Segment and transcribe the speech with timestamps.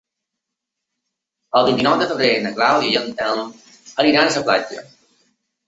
[1.59, 3.55] El vint-i-nou de febrer na Clàudia i en Telm
[4.11, 4.85] iran a la platja.